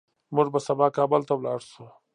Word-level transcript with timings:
موږ 0.35 0.47
به 0.53 0.59
سبا 0.67 0.87
کابل 0.97 1.21
ته 1.27 1.33
لاړ 1.45 1.59
شو 1.71 1.85